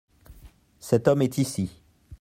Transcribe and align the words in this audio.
Cet 0.79 1.07
homme 1.07 1.21
est 1.21 1.37
ici. 1.37 1.69